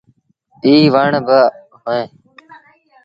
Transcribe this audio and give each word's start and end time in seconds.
ائيٚݩ 0.65 0.91
وڻ 0.93 1.11
با 1.27 1.39
اوهيݩ۔ 1.73 2.07